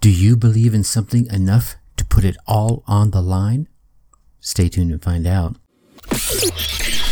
[0.00, 3.68] Do you believe in something enough to put it all on the line?
[4.40, 5.56] Stay tuned and find out.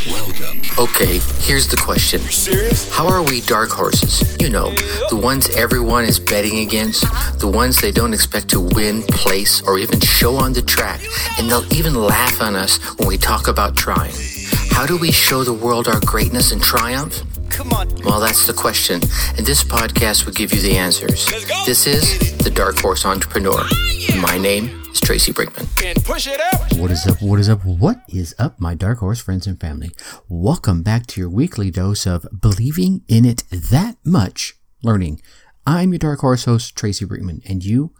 [0.07, 0.63] Welcome.
[0.79, 2.19] Okay, here's the question.
[2.21, 2.91] Serious?
[2.91, 4.35] How are we dark horses?
[4.41, 4.71] You know,
[5.11, 7.03] the ones everyone is betting against,
[7.39, 11.03] the ones they don't expect to win, place, or even show on the track,
[11.39, 14.15] and they'll even laugh on us when we talk about trying.
[14.71, 17.21] How do we show the world our greatness and triumph?
[17.51, 17.89] Come on.
[18.05, 19.01] Well, that's the question,
[19.37, 21.27] and this podcast will give you the answers.
[21.67, 23.59] This is The Dark Horse Entrepreneur.
[23.61, 25.67] Ah, my name is Tracy Brinkman.
[25.85, 26.73] And push it out.
[26.79, 27.21] What is up?
[27.21, 27.65] What is up?
[27.65, 29.91] What is up, my dark horse friends and family?
[30.29, 35.21] Welcome back to your weekly dose of believing in it that much learning.
[35.67, 37.93] I'm your dark horse host, Tracy Brinkman, and you,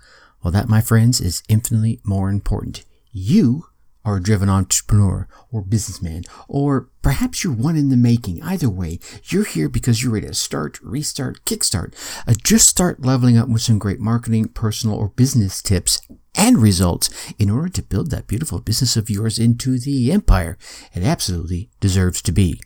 [0.43, 2.85] well, that, my friends, is infinitely more important.
[3.13, 3.67] You
[4.05, 8.43] are a driven entrepreneur or businessman, or perhaps you're one in the making.
[8.43, 11.95] Either way, you're here because you're ready to start, restart, kickstart,
[12.27, 16.01] uh, just start leveling up with some great marketing, personal, or business tips
[16.37, 20.57] and results in order to build that beautiful business of yours into the empire
[20.95, 22.61] it absolutely deserves to be.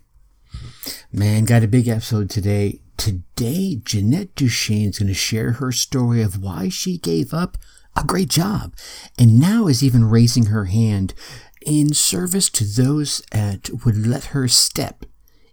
[1.12, 2.80] Man, got a big episode today.
[2.96, 7.56] Today, Jeanette Deschene is going to share her story of why she gave up
[7.96, 8.74] a great job
[9.18, 11.14] and now is even raising her hand
[11.64, 15.04] in service to those that would let her step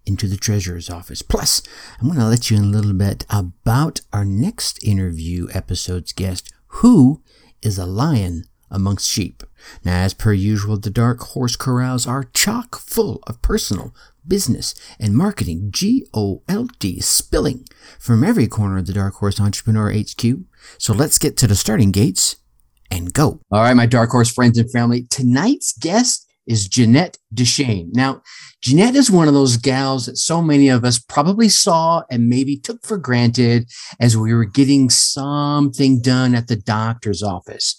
[0.05, 1.21] into the treasurer's office.
[1.21, 1.61] Plus,
[1.99, 6.51] I'm going to let you in a little bit about our next interview episode's guest,
[6.67, 7.21] who
[7.61, 9.43] is a lion amongst sheep.
[9.83, 13.93] Now, as per usual, the Dark Horse Corrals are chock full of personal,
[14.27, 17.67] business, and marketing G-O-L-D spilling
[17.99, 20.23] from every corner of the Dark Horse Entrepreneur HQ.
[20.77, 22.37] So let's get to the starting gates
[22.91, 23.39] and go.
[23.51, 25.05] All right, my Dark Horse friends and family.
[25.09, 27.89] Tonight's guest is Jeanette Deschene.
[27.93, 28.21] Now,
[28.61, 32.57] Jeanette is one of those gals that so many of us probably saw and maybe
[32.57, 37.77] took for granted as we were getting something done at the doctor's office.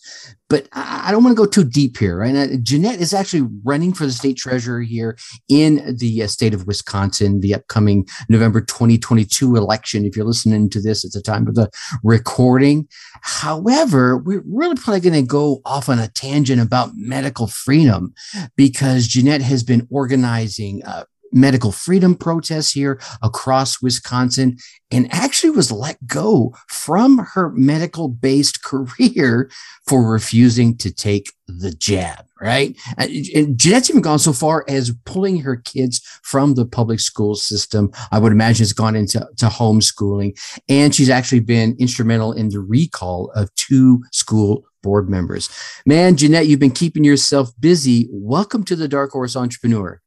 [0.48, 2.61] But I don't want to go too deep here, right?
[2.62, 5.17] Jeanette is actually running for the state treasurer here
[5.48, 10.05] in the uh, state of Wisconsin, the upcoming November 2022 election.
[10.05, 11.70] If you're listening to this at the time of the
[12.03, 12.89] recording,
[13.23, 18.14] However, we're really probably going to go off on a tangent about medical freedom
[18.57, 24.56] because Jeanette has been organizing uh, medical freedom protests here across Wisconsin
[24.90, 29.50] and actually was let go from her medical based career
[29.86, 32.77] for refusing to take the jab, right?
[32.96, 37.90] And Jeanette's even gone so far as pulling her kids from the public school system.
[38.12, 40.39] I would imagine it's gone into to homeschooling.
[40.68, 45.51] And she's actually been instrumental in the recall of two school board members.
[45.86, 48.08] Man, Jeanette, you've been keeping yourself busy.
[48.11, 50.01] Welcome to the Dark Horse Entrepreneur.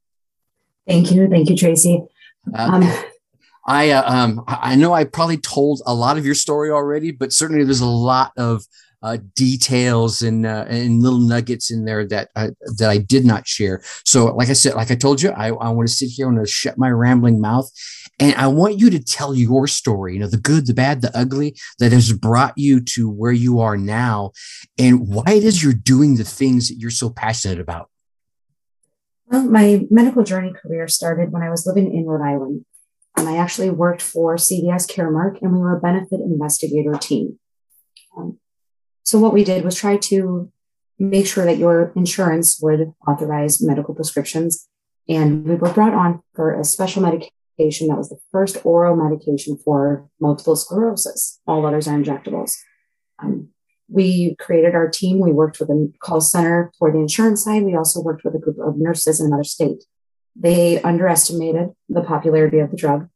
[0.88, 1.28] Thank you.
[1.30, 2.04] Thank you, Tracy.
[2.54, 2.94] Uh, Um,
[3.66, 7.12] I uh, um I I know I probably told a lot of your story already,
[7.12, 8.66] but certainly there's a lot of
[9.02, 13.48] uh, details and uh, and little nuggets in there that I, that I did not
[13.48, 13.82] share.
[14.06, 16.48] So, like I said, like I told you, I, I want to sit here and
[16.48, 17.70] shut my rambling mouth,
[18.20, 20.14] and I want you to tell your story.
[20.14, 23.60] You know, the good, the bad, the ugly that has brought you to where you
[23.60, 24.32] are now,
[24.78, 27.90] and why it is you're doing the things that you're so passionate about.
[29.28, 32.66] well, my medical journey career started when I was living in Rhode Island.
[33.16, 37.40] And I actually worked for CVS Caremark, and we were a benefit investigator team.
[38.18, 38.40] Um,
[39.04, 40.52] so, what we did was try to
[40.98, 44.68] make sure that your insurance would authorize medical prescriptions.
[45.08, 49.58] And we were brought on for a special medication that was the first oral medication
[49.64, 51.40] for multiple sclerosis.
[51.48, 52.56] All others are injectables.
[53.20, 53.50] Um,
[53.90, 55.20] we created our team.
[55.20, 57.64] We worked with a call center for the insurance side.
[57.64, 59.84] We also worked with a group of nurses in another state.
[60.36, 63.08] They underestimated the popularity of the drug,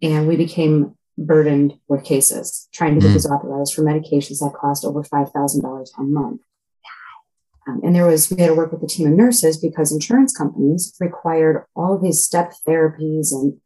[0.00, 3.14] and we became burdened with cases trying to get Mm.
[3.14, 6.40] these authorized for medications that cost over $5,000 a month.
[7.68, 10.34] Um, and there was, we had to work with a team of nurses because insurance
[10.36, 13.60] companies required all of these step therapies and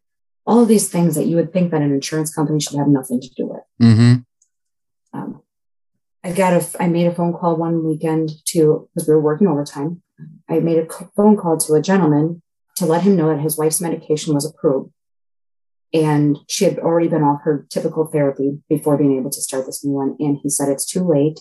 [0.47, 3.21] all of these things that you would think that an insurance company should have nothing
[3.21, 3.63] to do with.
[3.83, 4.15] Mm-hmm.
[5.19, 5.43] Um,
[6.23, 9.47] I got a, I made a phone call one weekend to, because we were working
[9.47, 10.03] overtime.
[10.49, 10.87] I made a
[11.17, 12.43] phone call to a gentleman
[12.77, 14.91] to let him know that his wife's medication was approved.
[15.93, 19.85] And she had already been off her typical therapy before being able to start this
[19.85, 20.17] new one.
[20.19, 21.41] And he said, it's too late.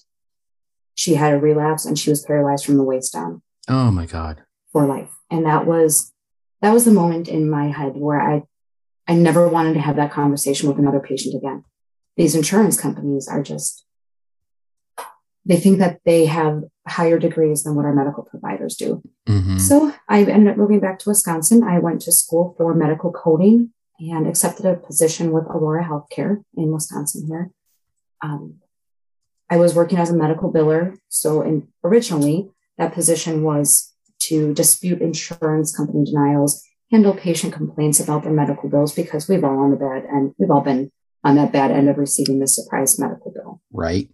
[0.95, 4.44] She had a relapse and she was paralyzed from the waist down Oh my God.
[4.71, 5.09] for life.
[5.31, 6.13] And that was,
[6.61, 8.44] that was the moment in my head where I,
[9.07, 11.65] I never wanted to have that conversation with another patient again.
[12.15, 13.85] These insurance companies are just,
[15.45, 19.01] they think that they have higher degrees than what our medical providers do.
[19.27, 19.57] Mm-hmm.
[19.57, 21.63] So I ended up moving back to Wisconsin.
[21.63, 26.71] I went to school for medical coding and accepted a position with Aurora Healthcare in
[26.71, 27.51] Wisconsin here.
[28.21, 28.59] Um,
[29.50, 30.97] I was working as a medical biller.
[31.09, 38.21] So in, originally, that position was to dispute insurance company denials, handle patient complaints about
[38.21, 40.35] their medical bills because we've all on the bad end.
[40.37, 40.91] We've all been
[41.23, 43.61] on that bad end of receiving the surprise medical bill.
[43.71, 44.09] Right.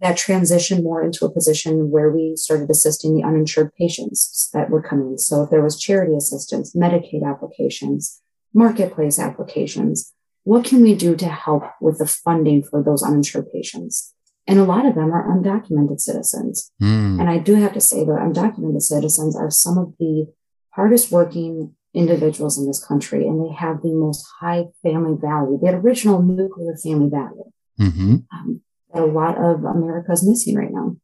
[0.00, 4.82] that transitioned more into a position where we started assisting the uninsured patients that were
[4.82, 5.18] coming.
[5.18, 8.22] So if there was charity assistance, Medicaid applications,
[8.54, 10.12] marketplace applications,
[10.44, 14.14] what can we do to help with the funding for those uninsured patients?
[14.46, 16.70] And a lot of them are undocumented citizens.
[16.82, 17.20] Mm.
[17.20, 20.26] And I do have to say that undocumented citizens are some of the
[20.74, 25.68] hardest working individuals in this country, and they have the most high family value, the
[25.68, 28.60] original nuclear family value hmm um,
[28.92, 30.96] that a lot of America is missing right now.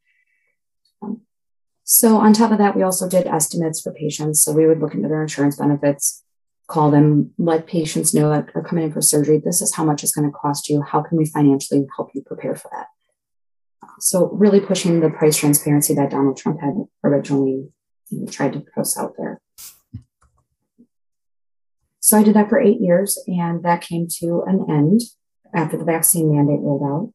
[1.03, 1.23] Um,
[1.85, 4.43] so, on top of that, we also did estimates for patients.
[4.43, 6.23] So, we would look into their insurance benefits,
[6.69, 9.41] call them, let patients know that are coming in for surgery.
[9.45, 10.83] This is how much it's going to cost you.
[10.83, 12.87] How can we financially help you prepare for that?
[13.99, 17.69] So, really pushing the price transparency that Donald Trump had originally
[18.31, 19.41] tried to post out there.
[22.01, 25.01] So, I did that for eight years, and that came to an end
[25.55, 27.13] after the vaccine mandate rolled out.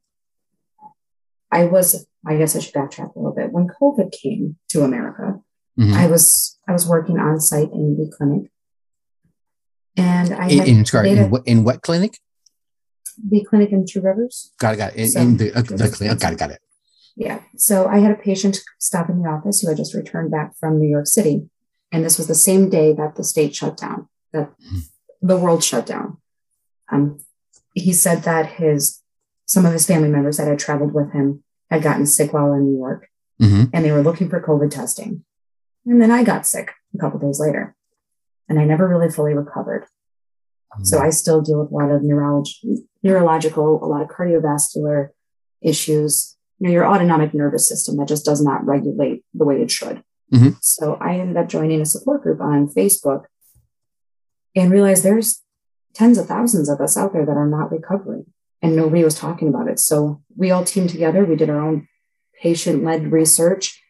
[1.52, 3.52] I was, I guess I should backtrack a little bit.
[3.52, 5.40] When COVID came to America,
[5.80, 5.94] Mhm.
[5.94, 8.50] I was I was working on site in the clinic,
[9.98, 12.20] and I In, had in, sorry, in, what, in what clinic?
[13.30, 14.52] the clinic in Two Rivers.
[14.60, 14.78] Got it.
[14.78, 15.00] Got it.
[15.00, 16.20] In, So- in the, uh, the clinic.
[16.20, 16.40] Got it.
[16.40, 16.62] Got it.
[17.16, 17.40] Yeah.
[17.58, 20.80] So I had a patient stop in the office who had just returned back from
[20.80, 21.50] New York City,
[21.92, 24.52] and this was the same day that the state shut down, that
[25.22, 26.18] the world shut down.
[26.92, 27.20] Um,
[27.74, 29.02] he said that his
[29.46, 32.66] some of his family members that had traveled with him had gotten sick while in
[32.66, 33.10] New York,
[33.40, 35.24] hmm and they were looking for COVID testing.
[35.86, 37.76] And then I got sick a couple days later,
[38.48, 39.86] and I never really fully recovered.
[40.84, 45.10] So I still deal with a lot of neurology, neurological, a lot of cardiovascular
[45.62, 46.36] issues.
[46.60, 50.04] You know, your autonomic nervous system that just does not regulate the way it should.
[50.34, 50.58] Mhm.
[50.62, 53.26] So I ended up joining a support group on Facebook
[54.56, 55.42] and realized there's
[55.94, 58.26] tens of thousands of us out there that are not recovering
[58.62, 59.80] and nobody was talking about it.
[59.80, 61.24] So we all teamed together.
[61.24, 61.88] We did our own
[62.42, 63.82] patient led research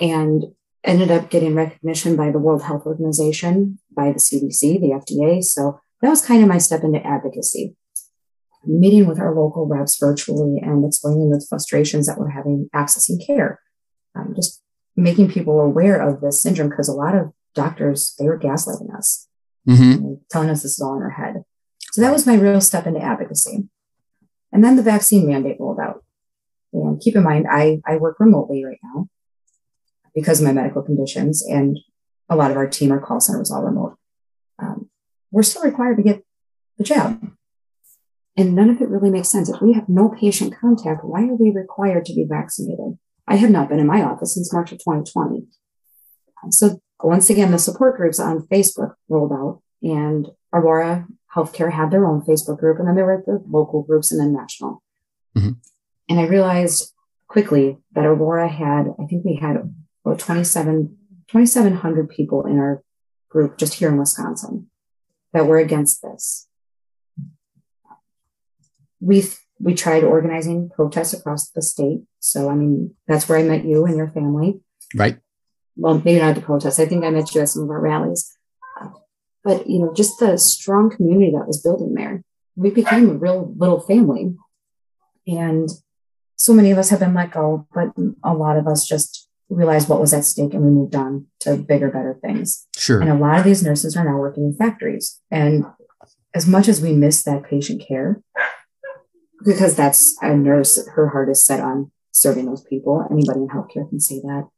[0.00, 0.44] and
[0.82, 5.42] ended up getting recognition by the World Health Organization, by the CDC, the FDA.
[5.42, 7.76] So that was kind of my step into advocacy.
[8.64, 13.60] Meeting with our local reps virtually and explaining the frustrations that we're having accessing care.
[14.14, 14.62] Um, just
[14.96, 19.28] making people aware of this syndrome because a lot of doctors, they were gaslighting us,
[19.66, 21.42] hmm telling us this is all in our head.
[21.92, 23.68] So that was my real step into advocacy.
[24.52, 26.04] And then the vaccine mandate rolled out.
[26.72, 29.08] And keep in mind, I, I work remotely right now
[30.14, 31.78] because of my medical conditions, and
[32.28, 33.96] a lot of our team, our call center was all remote.
[34.58, 34.88] Um,
[35.30, 36.24] we're still required to get
[36.78, 37.20] the jab.
[38.36, 39.48] And none of it really makes sense.
[39.48, 42.98] If we have no patient contact, why are we required to be vaccinated?
[43.26, 45.46] I have not been in my office since March of 2020.
[46.42, 51.90] Um, So once again, the support groups on Facebook rolled out, and Aurora Healthcare had
[51.90, 54.82] their own Facebook group, and then there were the local groups and then national.
[55.36, 55.56] Mhm.
[56.08, 56.92] And I realized
[57.28, 59.56] quickly that Aurora had, I think we had
[60.04, 60.96] about 27,
[61.28, 62.82] 2,700 people in our
[63.28, 64.68] group just here in Wisconsin
[65.32, 66.48] that were against this.
[69.00, 69.24] We
[69.62, 72.00] we tried organizing protests across the state.
[72.18, 74.60] So I mean, that's where I met you and your family
[74.96, 75.18] Right.
[75.80, 76.78] Well, maybe not the protests.
[76.78, 78.36] I think I met you at some of our rallies.
[79.42, 82.22] But, you know, just the strong community that was building there.
[82.56, 84.34] We became a real little family.
[85.26, 85.70] And
[86.36, 87.88] so many of us have been let go, but
[88.22, 91.56] a lot of us just realized what was at stake and we moved on to
[91.56, 92.66] bigger, better things.
[92.76, 93.00] Sure.
[93.00, 95.20] And a lot of these nurses are now working in factories.
[95.30, 95.64] And
[96.34, 98.22] as much as we miss that patient care,
[99.44, 103.06] because that's a nurse, her heart is set on serving those people.
[103.10, 104.48] Anybody in healthcare can say that.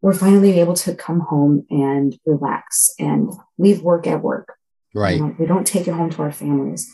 [0.00, 4.54] We're finally able to come home and relax and leave work at work.
[4.94, 5.20] You Right.
[5.20, 6.88] know, we don't take it home to our families.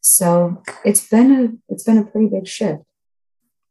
[0.00, 2.82] So it's been a it's been a pretty big shift.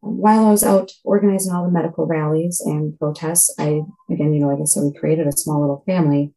[0.01, 4.47] While I was out organizing all the medical rallies and protests, I again, you know,
[4.49, 6.33] like I said, we created a small little family,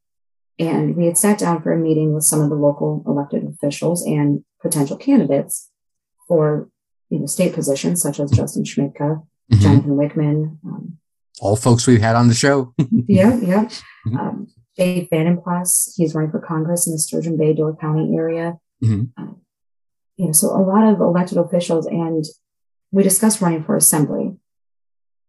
[0.59, 4.05] and we had sat down for a meeting with some of the local elected officials
[4.05, 5.71] and potential candidates
[6.27, 6.71] for
[7.11, 9.23] you know state positions such as Justin Schmidtka,
[9.53, 9.59] Mhm.
[9.61, 10.99] Jonathan Wichmann, um,
[11.41, 12.75] All folks we've had on the show.
[13.09, 13.69] yeah, yeah.
[14.07, 14.19] Mhm.
[14.19, 14.47] Um,
[14.77, 18.59] Dave Vandenplas, he's running for Congress in the Sturgeon Bay, Door County area.
[18.83, 19.11] Mhm.
[19.17, 19.41] Um,
[20.17, 22.25] you know, so a lot of elected officials, and
[22.91, 24.37] we discussed running for assembly.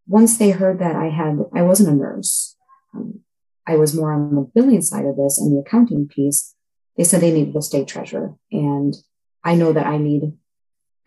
[0.07, 2.55] Once they heard that I had, I wasn't a nurse,
[2.93, 3.21] um,
[3.65, 6.55] I was more on the billing side of this and the accounting piece.
[6.97, 8.93] They said they needed a state treasurer, and
[9.43, 10.37] I know that I need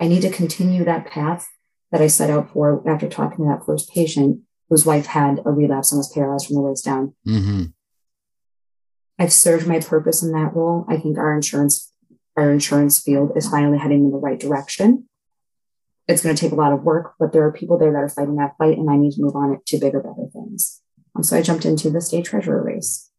[0.01, 1.49] I need to continue that path
[1.91, 5.51] that I set out for after talking to that first patient whose wife had a
[5.51, 7.15] relapse and was paralyzed from the waist down.
[7.27, 7.65] Mm-hmm.
[9.19, 10.85] I've served my purpose in that role.
[10.89, 11.93] I think our insurance,
[12.37, 15.09] our insurance field is finally heading in the right direction.
[16.09, 18.09] It's going to take a lot of work, but there are people there that are
[18.09, 20.83] fighting that fight, and I need to move on to bigger, better things.
[21.17, 23.11] Um, so I jumped into the state treasurer race.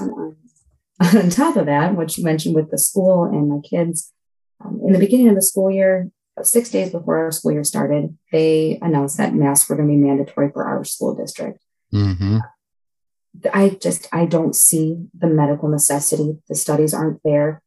[0.00, 0.36] On,
[1.16, 4.12] on top of that, what you mentioned with the school and my kids,
[4.64, 6.10] um, in the beginning of the school year,
[6.46, 10.00] six days before our school year started, they announced that masks were going to be
[10.00, 11.60] mandatory for our school district.
[11.92, 12.38] Mm-hmm.
[13.52, 16.38] I just I don't see the medical necessity.
[16.48, 17.62] The studies aren't there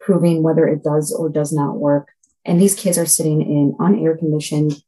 [0.00, 2.08] proving whether it does or does not work.
[2.44, 4.82] And these kids are sitting in unair conditioned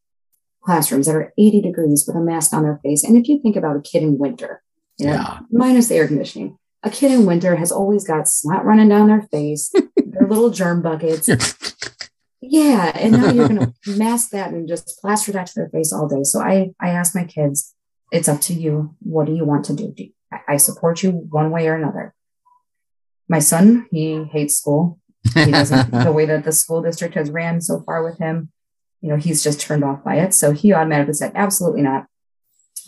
[0.63, 3.05] classrooms that are 80 degrees with a mask on their face.
[3.05, 4.63] And if you think about a kid in winter,
[4.99, 5.41] you know, yeah.
[5.51, 9.23] minus the air conditioning, a kid in winter has always got snot running down their
[9.23, 11.29] face, their little germ buckets.
[12.41, 12.93] yeah.
[12.95, 16.09] And now you're going to mask that and just plaster that to their face all
[16.09, 16.25] day.
[16.25, 17.75] So I, I asked my kids,
[18.11, 18.97] it's up to you.
[19.01, 19.93] What do you want to do?
[19.93, 20.09] do
[20.49, 22.15] I support you one way or another.
[23.29, 24.99] My son, he hates school.
[25.35, 28.51] He doesn't, the way that the school district has ran so far with him,
[29.01, 30.35] you know, he's just turned off by it.
[30.35, 32.07] So he automatically said, absolutely not.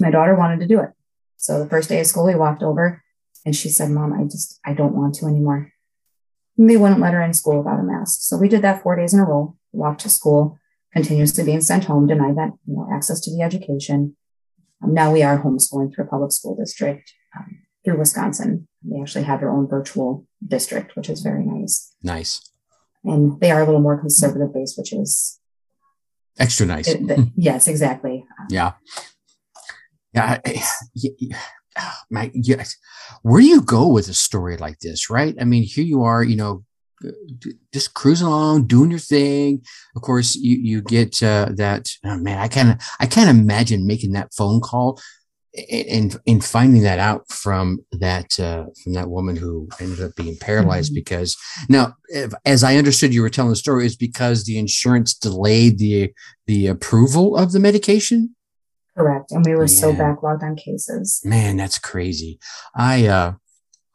[0.00, 0.90] My daughter wanted to do it.
[1.37, 3.02] So the first day of school, we walked over
[3.44, 5.72] and she said, Mom, I just, I don't want to anymore.
[6.59, 8.21] They wouldn't let her in school without a mask.
[8.23, 10.59] So we did that four days in a row, walked to school,
[10.92, 14.16] continuously being sent home, denied that, you know, access to the education.
[14.82, 18.68] Um, now we are homeschooling through a public school district um, through Wisconsin.
[18.82, 21.94] They actually have their own virtual district, which is very nice.
[22.02, 22.52] Nice.
[23.04, 25.40] And they are a little more conservative based, which is
[26.38, 26.88] extra nice.
[26.88, 28.25] It, the, yes, exactly.
[28.50, 28.73] Yeah.
[30.14, 30.40] Yeah.
[32.11, 32.76] My, yes.
[33.23, 35.35] Where do you go with a story like this, right?
[35.41, 36.64] I mean, here you are, you know,
[37.73, 39.62] just cruising along, doing your thing.
[39.97, 41.88] Of course, you you get uh, that.
[42.05, 45.00] Oh man, I kind of I can't imagine making that phone call
[45.71, 50.37] and in finding that out from that uh, from that woman who ended up being
[50.38, 51.00] paralyzed mm-hmm.
[51.00, 51.37] because
[51.69, 55.79] now if, as i understood you were telling the story is because the insurance delayed
[55.79, 56.11] the
[56.47, 58.35] the approval of the medication
[58.96, 59.32] correct.
[59.32, 61.20] And we were so backlogged on cases.
[61.25, 62.38] Man that's crazy.
[62.75, 63.32] I uh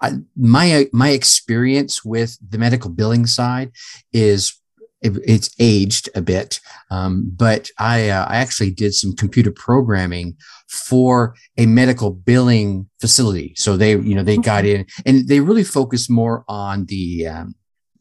[0.02, 3.72] I, my my experience with the medical billing side
[4.14, 4.60] is
[5.02, 10.38] it, it's aged a bit, um, but I uh, I actually did some computer programming
[10.70, 13.54] for a medical billing facility.
[13.56, 17.56] So they you know they got in and they really focused more on the um,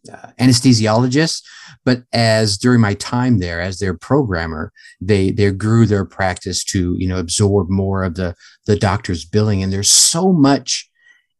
[0.08, 1.42] uh, anesthesiologists.
[1.84, 6.94] But as during my time there as their programmer, they they grew their practice to
[6.98, 8.34] you know absorb more of the
[8.66, 9.62] the doctor's billing.
[9.62, 10.88] And there's so much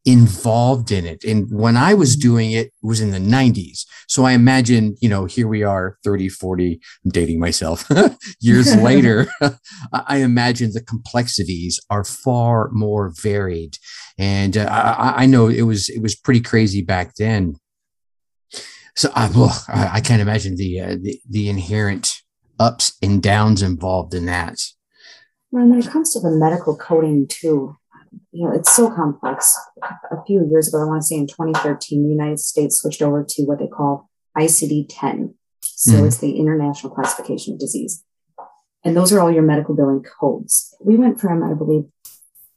[0.07, 1.25] involved in it.
[1.25, 3.85] And when I was doing it, it was in the 90s.
[4.07, 7.85] So I imagine, you know, here we are 30, 40, I'm dating myself
[8.41, 9.27] years later.
[9.93, 13.79] I imagine the complexities are far more varied.
[14.17, 17.57] And uh, I, I, know it was, it was pretty crazy back then.
[18.97, 22.23] So I, well, I, I can't imagine the, uh, the, the inherent
[22.59, 24.59] ups and downs involved in that.
[25.51, 27.77] Well, when it comes to the medical coding too,
[28.33, 29.57] you know, it's so complex.
[30.11, 33.25] A few years ago, I want to say in 2013, the United States switched over
[33.29, 35.35] to what they call ICD 10.
[35.63, 36.07] So mm.
[36.07, 38.03] it's the International Classification of Disease.
[38.85, 40.75] And those are all your medical billing codes.
[40.81, 41.85] We went from, I believe,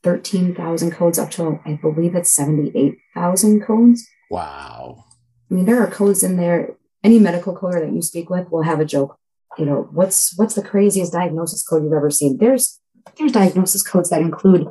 [0.04, 4.08] 13,000 codes up to, I believe it's 78,000 codes.
[4.30, 5.06] Wow.
[5.50, 6.76] I mean, there are codes in there.
[7.04, 9.18] Any medical coder that you speak with will have a joke.
[9.58, 12.38] You know, what's what's the craziest diagnosis code you've ever seen?
[12.38, 12.80] There's
[13.18, 14.68] there's diagnosis codes that include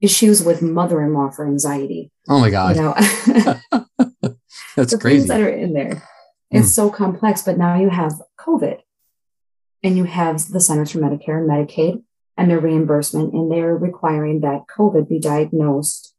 [0.00, 2.10] issues with mother-in-law for anxiety.
[2.28, 2.76] Oh my god!
[2.76, 2.94] You know,
[4.76, 5.18] that's the crazy.
[5.18, 6.02] Things that are in there.
[6.50, 6.74] It's mm.
[6.74, 7.42] so complex.
[7.42, 8.78] But now you have COVID,
[9.82, 12.02] and you have the Centers for Medicare and Medicaid
[12.36, 16.14] and their reimbursement, and they're requiring that COVID be diagnosed,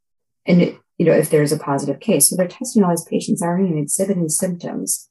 [0.46, 2.30] and it, you know if there's a positive case.
[2.30, 5.08] So they're testing all these patients already and exhibiting symptoms.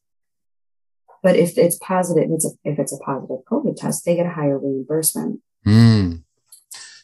[1.24, 4.30] But if it's positive, it's a, if it's a positive COVID test, they get a
[4.30, 5.42] higher reimbursement.
[5.66, 6.24] Mm.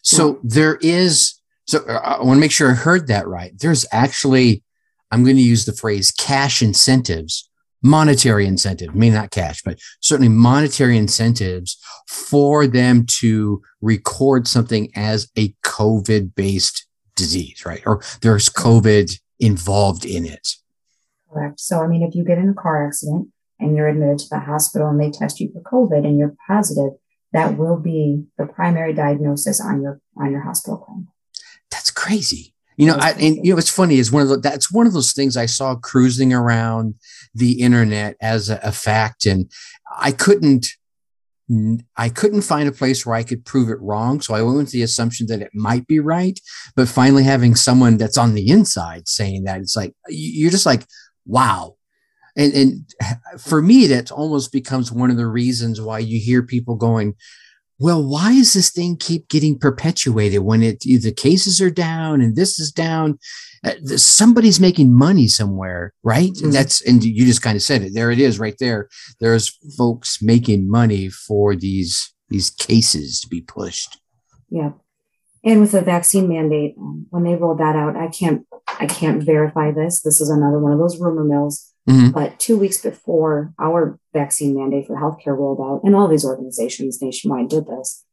[0.04, 0.40] So yeah.
[0.44, 3.54] there is so uh, I want to make sure I heard that right.
[3.58, 4.64] There's actually,
[5.12, 7.50] I'm going to use the phrase cash incentives,
[7.82, 14.92] monetary incentive, I mean not cash, but certainly monetary incentives for them to record something
[14.96, 16.88] as a COVID based
[17.22, 17.82] disease, right?
[17.86, 20.56] Or there's COVID involved in it.
[21.32, 21.60] Correct.
[21.60, 24.40] So, I mean, if you get in a car accident and you're admitted to the
[24.40, 26.94] hospital and they test you for COVID and you're positive,
[27.34, 31.08] that will be the primary diagnosis on your on your hospital claim
[31.72, 32.54] that's crazy.
[32.78, 34.94] You know, I, and you know, it's funny is one of the, that's one of
[34.94, 36.96] those things I saw cruising around
[37.34, 39.52] the internet as a, a fact, and
[39.98, 40.68] I couldn't.
[41.98, 44.22] I couldn't find a place where I could prove it wrong.
[44.22, 46.40] So I went with the assumption that it might be right.
[46.76, 50.86] But finally having someone that's on the inside saying that, it's like, you're just like,
[51.26, 51.76] wow.
[52.38, 56.76] And, and for me, that almost becomes one of the reasons why you hear people
[56.76, 57.16] going,
[57.82, 62.36] well, why does this thing keep getting perpetuated when it the cases are down and
[62.36, 63.18] this is down?
[63.64, 66.30] Uh, somebody's making money somewhere, right?
[66.30, 66.46] Mm-hmm.
[66.46, 67.96] And that's and you just kind of said it.
[67.96, 68.88] There it is, right there.
[69.20, 74.00] There's folks making money for these these cases to be pushed.
[74.52, 74.74] Yeah,
[75.44, 79.24] and with the vaccine mandate, um, when they rolled that out, I can't I can't
[79.24, 80.02] verify this.
[80.02, 82.12] This is another one of those rumor mills Mm-hmm.
[82.12, 87.02] But two weeks before our vaccine mandate for healthcare rolled out, and all these organizations
[87.02, 88.06] nationwide did this,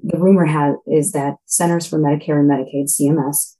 [0.00, 3.56] the rumor has is that Centers for Medicare and Medicaid, CMS,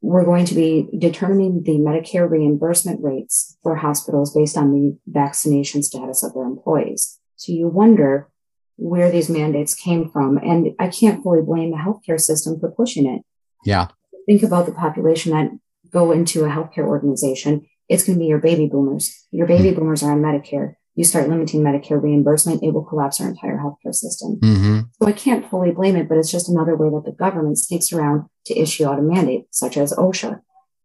[0.00, 5.82] were going to be determining the Medicare reimbursement rates for hospitals based on the vaccination
[5.82, 7.18] status of their employees.
[7.36, 8.28] So you wonder
[8.76, 10.38] where these mandates came from.
[10.38, 13.22] And I can't fully blame the healthcare system for pushing it.
[13.64, 13.88] Yeah.
[14.26, 15.50] Think about the population that
[15.90, 19.26] go into a healthcare organization it's going to be your baby boomers.
[19.30, 19.80] Your baby mm-hmm.
[19.80, 20.74] boomers are on Medicare.
[20.94, 24.40] You start limiting Medicare reimbursement, it will collapse our entire healthcare system.
[24.42, 24.80] Mm-hmm.
[25.00, 27.92] So I can't fully blame it, but it's just another way that the government sneaks
[27.92, 30.40] around to issue out a mandate, such as OSHA.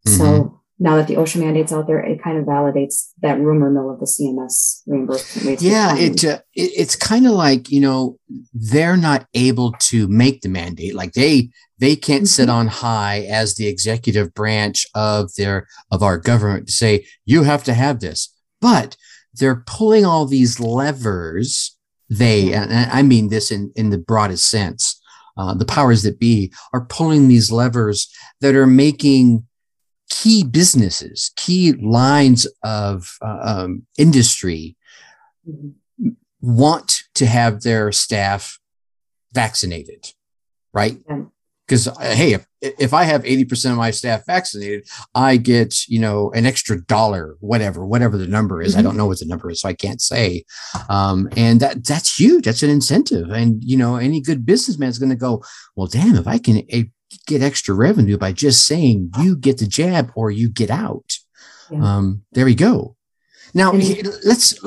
[0.07, 0.11] Mm-hmm.
[0.11, 3.91] So now that the OSHA mandate's out there, it kind of validates that rumor mill
[3.91, 5.61] of the CMS reimbursement rates.
[5.61, 8.17] Yeah, it, uh, it, it's kind of like you know
[8.53, 10.95] they're not able to make the mandate.
[10.95, 11.49] Like they
[11.79, 12.27] they can't mm-hmm.
[12.27, 17.43] sit on high as the executive branch of their of our government to say you
[17.43, 18.97] have to have this, but
[19.35, 21.77] they're pulling all these levers.
[22.09, 24.99] They and I mean this in in the broadest sense.
[25.35, 28.11] Uh, the powers that be are pulling these levers
[28.41, 29.47] that are making
[30.13, 34.77] key businesses, key lines of uh, um, industry
[36.39, 38.59] want to have their staff
[39.33, 40.05] vaccinated,
[40.71, 40.99] right?
[41.65, 45.99] Because uh, hey, if, if I have 80% of my staff vaccinated, I get, you
[45.99, 48.73] know, an extra dollar, whatever, whatever the number is.
[48.73, 48.79] Mm-hmm.
[48.79, 50.45] I don't know what the number is, so I can't say.
[50.89, 52.45] Um, and that that's huge.
[52.45, 53.31] That's an incentive.
[53.31, 55.43] And you know, any good businessman is going to go,
[55.75, 56.61] well, damn, if I can
[57.25, 61.17] get extra revenue by just saying you get the jab or you get out.
[61.69, 61.97] Yeah.
[61.97, 62.95] Um, there we go.
[63.53, 64.61] Now let's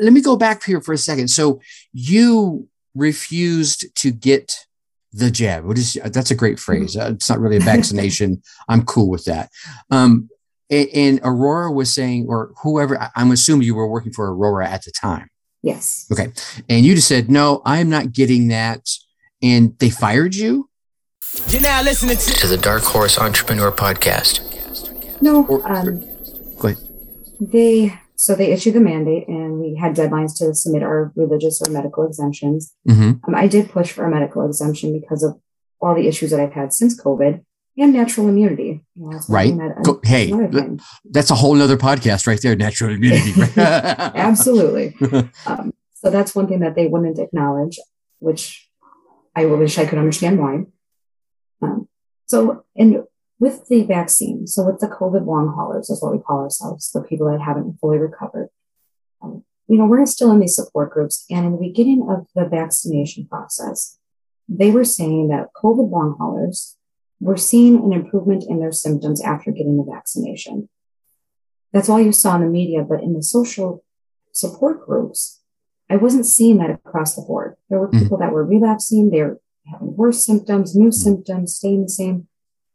[0.00, 1.28] let me go back here for a second.
[1.28, 1.60] So
[1.92, 4.66] you refused to get
[5.12, 5.64] the jab.
[5.64, 6.96] What is that's a great phrase.
[6.96, 8.42] Uh, it's not really a vaccination.
[8.68, 9.50] I'm cool with that.
[9.90, 10.28] Um,
[10.70, 14.84] and, and Aurora was saying, or whoever, I'm assuming you were working for Aurora at
[14.84, 15.28] the time.
[15.62, 16.06] Yes.
[16.12, 16.32] Okay.
[16.68, 18.88] And you just said, no, I'm not getting that.
[19.42, 20.69] And they fired you?
[21.48, 24.40] You're now listening to, to the Dark Horse Entrepreneur Podcast.
[25.22, 26.00] No, um,
[26.58, 26.78] go ahead.
[27.40, 31.70] They so they issued the mandate, and we had deadlines to submit our religious or
[31.70, 32.74] medical exemptions.
[32.88, 33.24] Mm-hmm.
[33.26, 35.40] Um, I did push for a medical exemption because of
[35.80, 37.44] all the issues that I've had since COVID
[37.78, 38.84] and natural immunity.
[38.96, 39.56] You know, right.
[39.56, 40.32] That, Go, hey,
[41.04, 42.56] that's a whole nother podcast right there.
[42.56, 43.32] Natural immunity.
[43.56, 44.96] Absolutely.
[45.46, 47.78] Um, so that's one thing that they wouldn't acknowledge,
[48.20, 48.68] which
[49.36, 50.64] I wish I could understand why.
[51.62, 51.88] Um,
[52.26, 53.04] so, and
[53.38, 57.02] with the vaccine, so with the COVID long haulers, is what we call ourselves, the
[57.02, 58.48] people that haven't fully recovered.
[59.22, 61.24] Um, you know, we're still in these support groups.
[61.30, 63.98] And in the beginning of the vaccination process,
[64.48, 66.76] they were saying that COVID long haulers
[67.20, 70.68] were seeing an improvement in their symptoms after getting the vaccination.
[71.72, 73.84] That's all you saw in the media, but in the social
[74.32, 75.40] support groups,
[75.88, 77.56] I wasn't seeing that across the board.
[77.68, 78.00] There were mm-hmm.
[78.00, 79.40] people that were relapsing, they were
[79.80, 82.28] worse symptoms, new symptoms, staying the same.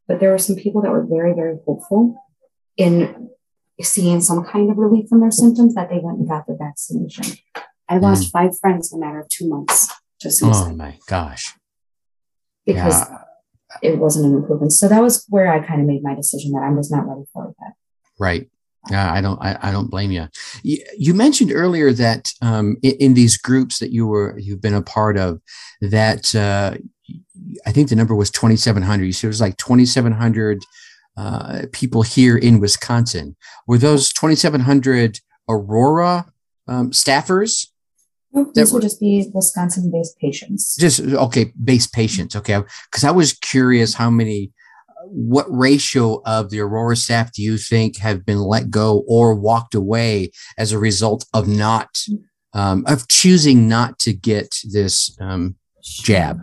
[0.08, 2.16] But there were some people that were very, very hopeful
[2.78, 3.30] in
[3.82, 7.38] seeing some kind of relief from their symptoms that they went and got the vaccination.
[7.90, 8.32] I lost mm.
[8.32, 10.72] five friends in a matter of two months to suicide.
[10.72, 11.54] Oh my gosh.
[12.66, 13.18] Because yeah.
[13.82, 14.74] it wasn't an improvement.
[14.74, 17.26] So that was where I kind of made my decision that I was not ready
[17.34, 17.74] for it yet.
[18.18, 18.50] Right.
[18.90, 19.42] Yeah, I don't.
[19.42, 20.28] I, I don't blame you.
[20.64, 20.84] you.
[20.98, 21.14] you.
[21.14, 25.18] mentioned earlier that um, in, in, these groups that you were you've been a part
[25.18, 25.42] of,
[25.82, 26.76] that uh,
[27.66, 29.06] I think the number was twenty seven hundred.
[29.06, 30.64] You said it was like twenty seven hundred
[31.18, 33.36] uh, people here in Wisconsin.
[33.68, 35.20] Were those twenty seven hundred
[35.50, 36.32] Aurora
[36.68, 37.68] um, staffers?
[38.54, 40.76] these would just be Wisconsin-based patients.
[40.76, 42.36] Just okay, based patients.
[42.36, 44.52] Okay, because I was curious how many
[45.08, 49.76] what ratio of the Aurora staff do you think have been let go or walked
[49.76, 51.98] away as a result of not
[52.54, 56.42] um, of choosing not to get this um, jab?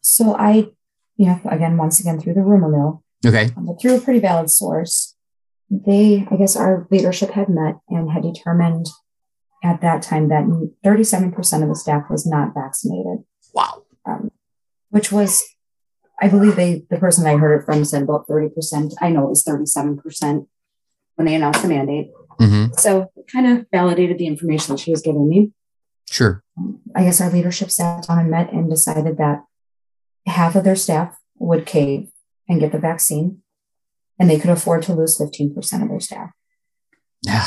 [0.00, 0.68] So I,
[1.16, 4.20] you know, again, once again through the rumor mill, okay, um, but through a pretty
[4.20, 5.14] valid source,
[5.70, 8.86] they, I guess, our leadership had met and had determined
[9.64, 10.44] at that time that
[10.84, 13.24] 37% of the staff was not vaccinated.
[13.54, 13.84] Wow.
[14.04, 14.30] Um,
[14.90, 15.44] which was,
[16.20, 18.94] I believe they, the person I heard it from said about 30%.
[19.00, 20.46] I know it was 37%
[21.16, 22.10] when they announced the mandate.
[22.40, 22.74] Mm-hmm.
[22.74, 25.52] So it kind of validated the information that she was giving me.
[26.10, 26.42] Sure.
[26.94, 29.44] I guess our leadership sat down and met and decided that
[30.26, 32.08] half of their staff would cave
[32.48, 33.42] and get the vaccine,
[34.18, 36.30] and they could afford to lose 15% of their staff.
[37.22, 37.46] Yeah,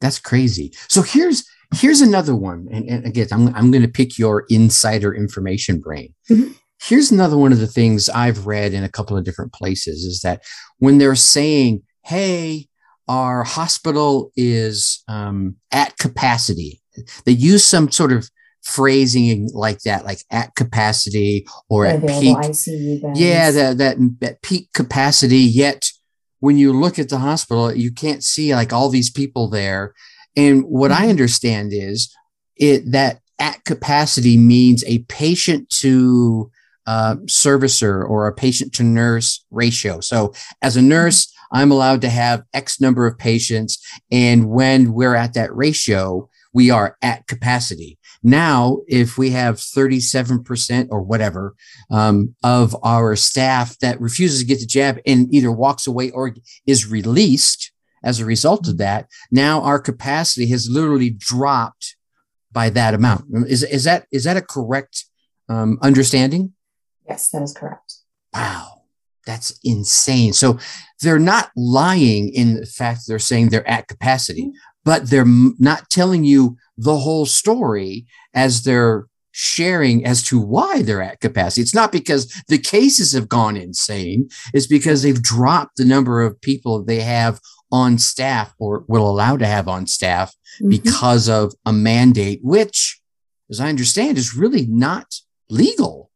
[0.00, 0.72] that's crazy.
[0.88, 2.68] So here's here's another one.
[2.70, 6.14] And, and again, I'm, I'm going to pick your insider information brain.
[6.30, 6.54] Mhm.
[6.80, 10.20] Here's another one of the things I've read in a couple of different places is
[10.20, 10.42] that
[10.78, 12.68] when they're saying, hey,
[13.08, 16.80] our hospital is um, at capacity,
[17.24, 18.30] they use some sort of
[18.62, 22.36] phrasing like that, like at capacity or at peak.
[23.14, 25.38] Yeah, that, that that peak capacity.
[25.38, 25.90] Yet
[26.40, 29.94] when you look at the hospital, you can't see like all these people there.
[30.36, 31.10] And what I Mhm.
[31.10, 32.14] understand is
[32.56, 36.50] it that at capacity means a patient to
[36.88, 40.00] uh, servicer or a patient to nurse ratio.
[40.00, 43.78] So as a nurse, I'm allowed to have X number of patients.
[44.10, 47.98] And when we're at that ratio, we are at capacity.
[48.22, 51.54] Now, if we have 37% or whatever
[51.90, 56.34] um, of our staff that refuses to get the jab and either walks away or
[56.66, 57.70] is released
[58.02, 61.96] as a result of that, now our capacity has literally dropped
[62.50, 63.26] by that amount.
[63.46, 65.04] Is, is that is that a correct
[65.50, 66.54] um, understanding?
[67.08, 67.94] Yes, that is correct.
[68.34, 68.82] Wow,
[69.26, 70.32] that's insane.
[70.32, 70.58] So
[71.00, 74.52] they're not lying in the fact they're saying they're at capacity,
[74.84, 75.24] but they're
[75.58, 81.62] not telling you the whole story as they're sharing as to why they're at capacity.
[81.62, 86.40] It's not because the cases have gone insane, it's because they've dropped the number of
[86.40, 87.40] people they have
[87.70, 90.70] on staff or will allow to have on staff Mhm.
[90.70, 93.00] because of a mandate, which,
[93.50, 95.14] as I understand, is really not
[95.50, 96.07] legal.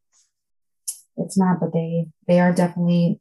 [1.17, 3.21] It's not, but they they are definitely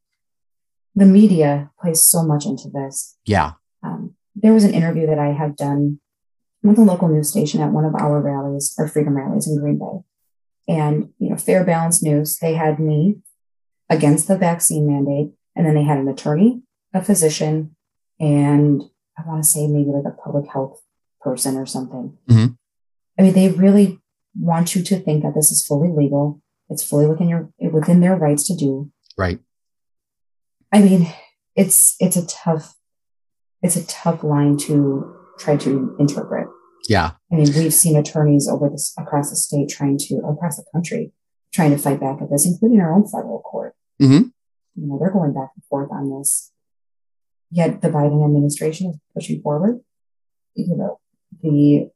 [0.95, 3.17] the media plays so much into this.
[3.25, 3.53] Yeah.
[3.83, 5.99] Um, there was an interview that I had done
[6.63, 9.79] with a local news station at one of our rallies, our freedom rallies in Green
[9.79, 10.03] Bay.
[10.73, 13.17] And, you know, Fair Balance News, they had me
[13.89, 15.33] against the vaccine mandate.
[15.55, 16.61] And then they had an attorney,
[16.93, 17.75] a physician,
[18.19, 18.83] and
[19.17, 20.81] I want to say maybe like a public health
[21.19, 22.17] person or something.
[22.29, 22.57] Mhm.
[23.19, 23.99] I mean, they really
[24.39, 26.41] want you to think that this is fully legal.
[26.69, 28.91] It's fully within your within their rights to do.
[29.17, 29.39] Right.
[30.71, 31.13] I mean,
[31.55, 32.75] it's it's a tough
[33.61, 36.47] it's a tough line to try to interpret.
[36.87, 37.11] Yeah.
[37.31, 41.13] I mean, we've seen attorneys over this across the state trying to across the country
[41.53, 43.75] trying to fight back at this, including our own federal court.
[44.01, 44.29] Mm-hmm.
[44.75, 46.51] You know, they're going back and forth on this.
[47.51, 49.81] Yet the Biden administration is pushing forward.
[50.55, 50.99] You know,
[51.41, 51.91] the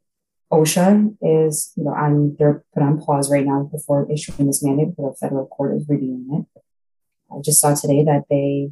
[0.51, 4.95] OSHA is, you know, on they're put on pause right now before issuing this mandate,
[4.95, 6.61] but the federal court is reviewing it.
[7.31, 8.71] I just saw today that they,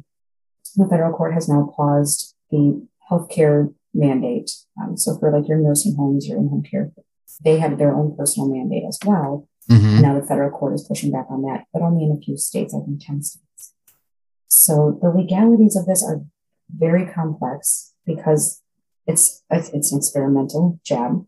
[0.76, 4.52] the federal court has now paused the healthcare mandate.
[4.80, 6.92] Um, so for like your nursing homes, your in-home care,
[7.44, 9.48] they have their own personal mandate as well.
[9.68, 10.02] Mhm.
[10.02, 12.74] Now the federal court is pushing back on that, but only in a few states,
[12.74, 13.72] I think 10 states.
[14.46, 16.22] So the legalities of this are
[16.70, 18.62] very complex because
[19.06, 21.26] it's it's, it's an experimental jab.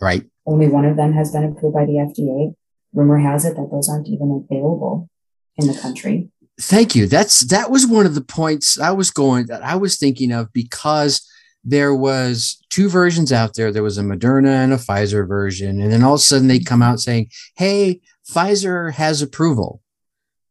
[0.00, 0.24] Right.
[0.46, 2.54] Only one of them has been approved by the FDA.
[2.92, 5.08] Rumor has it that those aren't even available
[5.56, 6.30] in the country.
[6.60, 7.06] Thank you.
[7.06, 10.52] That's that was one of the points I was going that I was thinking of
[10.52, 11.28] because
[11.64, 13.72] there was two versions out there.
[13.72, 16.60] There was a Moderna and a Pfizer version, and then all of a sudden they
[16.60, 19.80] come out saying, "Hey, Pfizer has approval."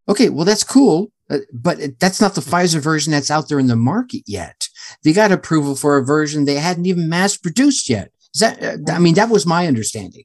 [0.09, 3.67] Okay, well that's cool, uh, but that's not the Pfizer version that's out there in
[3.67, 4.67] the market yet.
[5.03, 8.11] They got approval for a version they hadn't even mass produced yet.
[8.33, 8.89] Is that?
[8.89, 10.23] I mean, that was my understanding.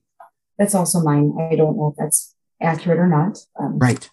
[0.58, 1.32] That's also mine.
[1.38, 3.38] I don't know if that's accurate or not.
[3.60, 4.08] Um, Right.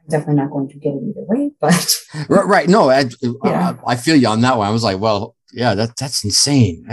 [0.00, 1.96] I'm definitely not going to get it either way, but
[2.28, 2.68] Right, right.
[2.68, 3.76] No, I, Yeah.
[3.86, 4.66] I, I feel you on that one.
[4.66, 6.84] I was like, well, yeah, that that's insane.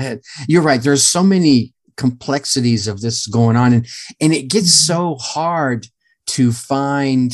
[0.48, 0.82] You're right.
[0.82, 3.88] There's so many complexities of this going on, and
[4.22, 5.88] and it gets so hard
[6.28, 7.34] to find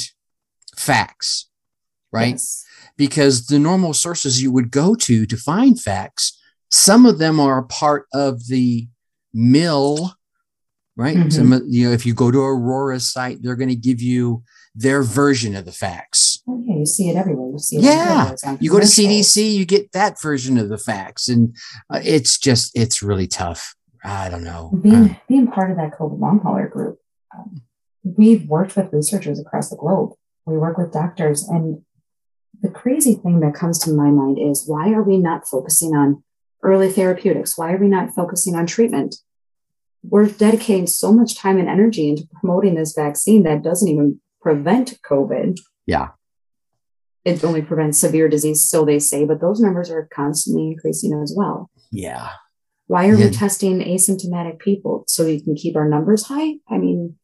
[0.77, 1.49] facts,
[2.11, 2.33] right?
[2.33, 2.63] yes.
[2.95, 6.35] Because the normal sources you would go to to find facts,
[6.69, 8.87] some of them are a part of the
[9.33, 10.13] mill,
[10.95, 11.17] right?
[11.17, 11.33] Mhm.
[11.33, 14.43] Some, of- you know, if you go to Aurora's site, they're going to give you
[14.75, 16.43] their version of the facts.
[16.47, 17.49] Oh, yeah, you see it everywhere.
[17.51, 17.83] You see it.
[17.83, 18.35] Yeah.
[18.59, 18.85] You go to.
[18.85, 21.55] CDC, you get that version of the facts, and
[21.91, 23.75] uh, it's just it's really tough.
[24.03, 24.71] I don't know.
[24.81, 26.99] Being Uh, being part of that COVID long hauler group,
[27.35, 27.61] um,
[28.03, 30.11] we've worked with researchers across the globe.
[30.45, 31.81] We work with doctors, and
[32.61, 36.23] the crazy thing that comes to my mind is why are we not focusing on
[36.63, 37.57] early therapeutics?
[37.57, 39.15] Why are we not focusing on treatment?
[40.03, 44.99] We're dedicating so much time and energy into promoting this vaccine that doesn't even prevent
[45.09, 45.57] COVID.
[45.85, 46.09] Yeah.
[47.25, 51.33] It only prevents severe disease, so they say, but those numbers are constantly increasing as
[51.35, 51.69] well.
[51.91, 52.29] Yeah.
[52.85, 53.25] Why are Yeah.
[53.25, 56.55] we testing asymptomatic people so we can keep our numbers high?
[56.69, 57.17] I mean,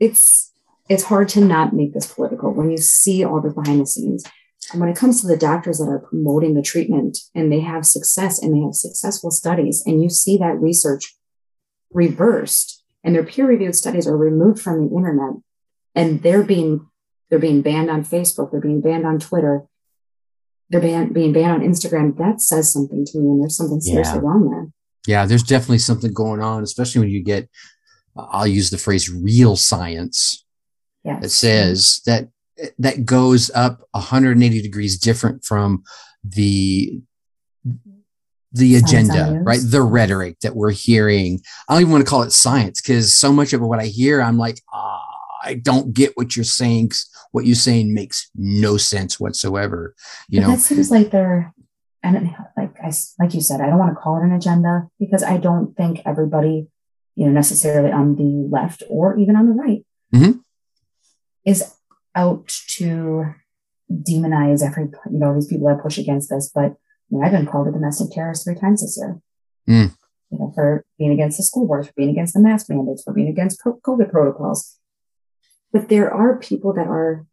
[0.00, 0.50] it's
[0.88, 4.24] it's hard to not make this political when you see all the behind the scenes.
[4.72, 7.84] And when it comes to the doctors that are promoting the treatment and they have
[7.86, 11.16] success and they have successful studies, and you see that research
[11.92, 15.34] reversed and their peer-reviewed studies are removed from the internet
[15.94, 16.86] and they're being
[17.30, 19.62] they're being banned on Facebook, they're being banned on Twitter,
[20.70, 24.16] they're ban- being banned on Instagram, that says something to me and there's something seriously
[24.16, 24.20] Yeah.
[24.20, 24.68] wrong there.
[25.06, 25.26] Yeah.
[25.26, 27.48] There's definitely something going on, especially when you get,
[28.16, 30.44] I'll use the phrase real science
[31.02, 31.18] Yeah.
[31.20, 32.28] that says that
[32.78, 35.82] that goes up 180 degrees different from
[36.22, 37.00] the
[38.52, 39.60] the agenda, right?
[39.64, 41.40] The rhetoric that we're hearing.
[41.68, 44.22] I don't even want to call it science because so much of what I hear,
[44.22, 45.02] I'm like, ah,
[45.42, 46.92] I don't get what you're saying.
[47.32, 49.96] What you're saying makes no sense whatsoever.
[50.28, 51.52] You But know, that seems like they're,
[52.04, 55.24] and like I, like you said, I don't want to call it an agenda because
[55.24, 56.68] I don't think everybody,
[57.16, 60.42] you know, necessarily on the left or even on the right, Mhm.
[61.44, 61.74] is
[62.14, 63.34] out to
[63.90, 66.50] demonize every you know these people that push against this.
[66.54, 66.76] But
[67.10, 69.20] you know, I've been called a domestic terrorist three times this year.
[69.68, 69.96] Mm.
[70.30, 73.12] You know, for being against the school boards, for being against the mask mandates, for
[73.12, 74.78] being against COVID protocols.
[75.72, 77.26] But there are people that are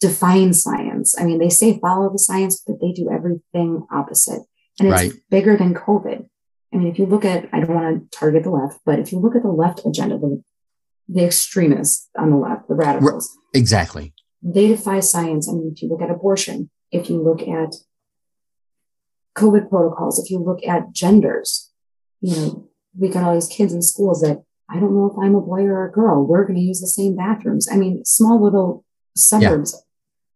[0.00, 1.18] define science.
[1.18, 4.42] I mean, they say follow the science, but they do everything opposite.
[4.78, 5.12] And it's Right.
[5.30, 6.28] bigger than COVID.
[6.72, 9.12] I mean, if you look at, I don't want to target the left, but if
[9.12, 10.42] you look at the left agenda, the,
[11.08, 14.14] the extremists on the left, the radicals, exactly.
[14.42, 15.48] they defy science.
[15.48, 17.74] I mean, if you look at abortion, if you look at
[19.36, 21.70] COVID protocols, if you look at genders,
[22.20, 25.34] you know, we got all these kids in schools that I don't know if I'm
[25.34, 26.24] a boy or a girl.
[26.24, 27.68] We're going to use the same bathrooms.
[27.70, 28.84] I mean, small little
[29.16, 29.84] suburbs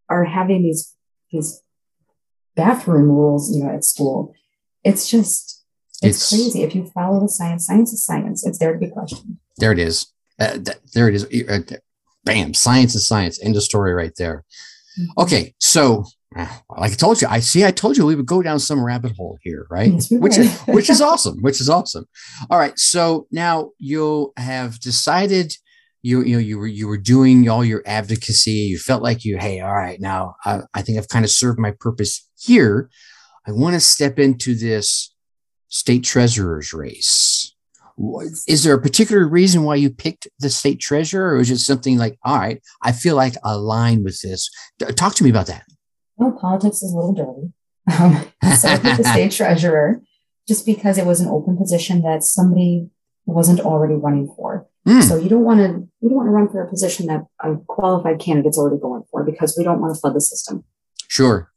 [0.09, 0.95] are having these
[1.31, 1.63] these
[2.57, 4.35] bathroom rules, you know, at school.
[4.85, 5.65] It's just
[6.03, 6.63] it's, It's- crazy.
[6.63, 8.45] If you follow the science, science is science.
[8.47, 9.39] It's there to be questioned.
[9.59, 10.13] There it is.
[10.39, 11.25] Uh, th- there it is.
[11.49, 11.61] Uh,
[12.25, 12.55] Bam.
[12.55, 13.43] Science is science.
[13.43, 14.45] End of story right there.
[14.99, 15.23] Mm-hmm.
[15.23, 15.55] Okay.
[15.59, 16.05] So,
[16.37, 16.47] uh,
[16.77, 19.13] like I told you, I see, I told you we would go down some rabbit
[19.17, 19.93] hole here, right?
[19.93, 22.07] Yes, which is, which is awesome, which is awesome.
[22.51, 22.79] All right.
[22.79, 25.55] So now you have decided
[26.03, 28.51] you, you know, you were, you were doing all your advocacy.
[28.51, 30.01] You felt like you, Hey, all right.
[30.01, 32.91] Now I, I think I've kind of served my purpose here.
[33.47, 35.15] I want to step into this
[35.69, 37.55] state treasurer's race.
[38.47, 41.99] Is there a particular reason why you picked the state treasurer, or is it something
[41.99, 44.49] like, all right, I feel like I align with this?
[44.97, 45.65] Talk to me about that.
[46.17, 47.53] Well, politics is a little dirty.
[47.99, 48.25] Um,
[48.57, 50.01] so I picked the state treasurer
[50.47, 52.89] just because it was an open position that somebody
[53.27, 54.67] wasn't already running for.
[54.87, 57.25] Hmm, So you don't want to you don't want to run for a position that
[57.43, 60.65] a qualified candidate's already going for because we don't want to flood the system.
[61.09, 61.51] sure.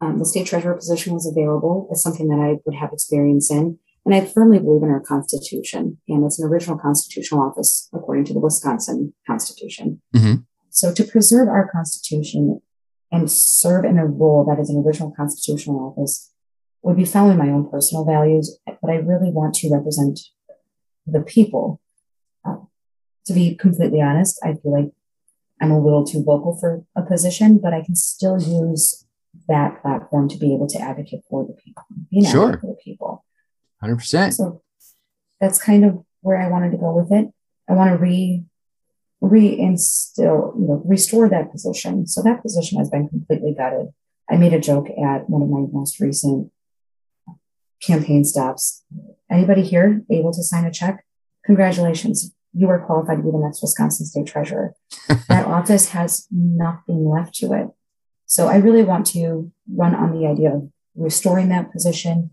[0.00, 1.88] Um, the state treasurer position was available.
[1.90, 3.78] as something that I would have experience in.
[4.06, 5.98] And I firmly believe in our Constitution.
[6.08, 10.00] And it's an original constitutional office according to the Wisconsin Constitution.
[10.14, 10.46] Mhm.
[10.70, 12.60] So to preserve our Constitution
[13.10, 16.32] and serve in a role that is an original constitutional office
[16.82, 20.20] would be following my own personal values, but I really want to represent
[21.04, 21.80] the people.
[22.44, 22.58] Uh,
[23.26, 24.92] to be completely honest, I feel like
[25.60, 29.04] I'm a little too vocal for a position, but I can still use
[29.48, 32.58] that platform to be able to advocate for the people, be an Sure.
[32.58, 33.24] for the people.
[33.82, 34.32] 100%.
[34.32, 34.62] So
[35.40, 37.28] that's kind of where I wanted to go with it.
[37.68, 38.44] I want to re
[39.22, 42.06] reinstill, you know, restore that position.
[42.06, 43.88] So that position has been completely gutted.
[44.30, 46.50] I made a joke at one of my most recent
[47.82, 48.84] campaign stops.
[49.30, 51.04] Anybody here able to sign a check?
[51.44, 52.32] Congratulations.
[52.52, 54.74] You are qualified to be the next Wisconsin State Treasurer.
[55.28, 57.68] that office has nothing left to it.
[58.26, 62.30] So I really want to run on the idea of restoring that position.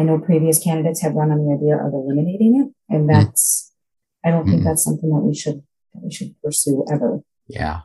[0.00, 3.70] I know previous candidates have run on the idea of eliminating it, and that's
[4.24, 4.64] I don't think Mhm.
[4.64, 5.62] that's something that we should
[5.94, 7.20] that we should pursue ever.
[7.48, 7.80] Yeah.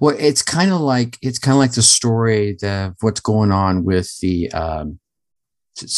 [0.00, 3.84] Well, it's kind of like it's kind of like the story of what's going on
[3.84, 4.98] with the um,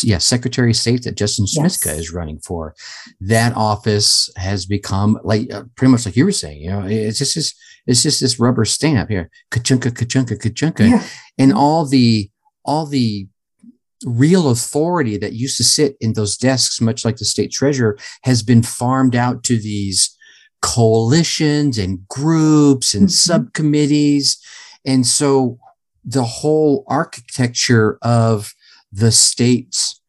[0.03, 1.99] yeah Secretary of State that Justin Schmidtka Yes.
[1.99, 2.75] is running for.
[3.21, 6.63] That office has become like uh, pretty much like you were saying.
[6.63, 7.55] You know, it's just this
[7.87, 11.03] it's just this rubber stamp here, kachunka, kachunka, kachunka, Yeah.
[11.39, 12.31] and all the
[12.65, 13.29] all the
[14.05, 18.43] real authority that used to sit in those desks, much like the state treasurer, has
[18.43, 20.17] been farmed out to these
[20.63, 23.13] coalitions and groups and Mhm.
[23.13, 24.39] subcommittees.
[24.85, 25.59] And so
[26.05, 28.55] the whole architecture of
[28.93, 30.01] the state's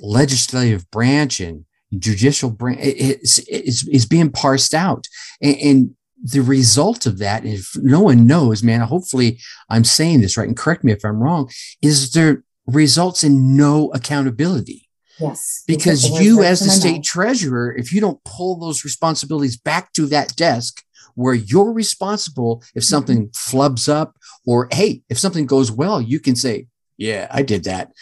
[0.00, 1.64] legislative branch and
[1.98, 5.06] judicial branch is, is, is being parsed out.
[5.40, 5.90] And, and
[6.22, 10.56] the result of that, if no one knows, man, hopefully I'm saying this right and
[10.56, 11.50] correct me if I'm wrong,
[11.82, 14.88] is there results in no accountability.
[15.20, 15.62] Yes.
[15.66, 20.34] Because you, as the state treasurer, if you don't pull those responsibilities back to that
[20.34, 20.82] desk
[21.14, 22.88] where you're responsible if mm-hmm.
[22.88, 23.56] something mm-hmm.
[23.56, 27.92] flubs up or, hey, if something goes well, you can say, yeah, I did that.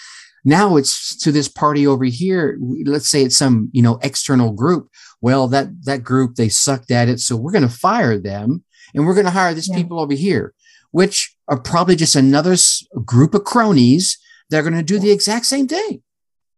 [0.45, 2.59] Now it's to this party over here.
[2.85, 4.89] Let's say it's some, you know, external group.
[5.21, 7.21] Well, that, that group, they sucked at it.
[7.21, 9.77] So we're going to fire them and we're going to hire these yeah.
[9.77, 10.55] people over here,
[10.91, 12.57] which are probably just another
[13.05, 14.19] group of cronies
[14.53, 16.03] they're going to do the exact same thing.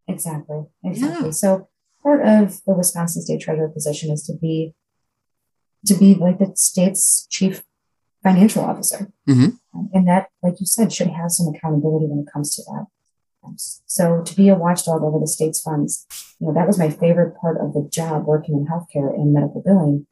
[0.09, 0.65] Exactly.
[0.83, 1.27] Exactly.
[1.29, 1.31] Yeah.
[1.31, 1.69] So
[2.03, 4.75] part of the Wisconsin state treasurer position is to be
[5.87, 7.63] to be like the state's chief
[8.23, 9.13] financial officer.
[9.29, 9.51] Mm-hmm.
[9.93, 12.87] And that, like you said, should have some accountability when it comes to that.
[13.87, 16.07] So to be a watchdog over the state's funds,
[16.41, 19.63] you know, that was my favorite part of the job working in healthcare and medical
[19.63, 20.07] billing.